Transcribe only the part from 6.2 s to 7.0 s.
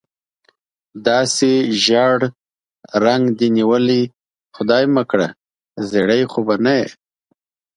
خو به نه یې؟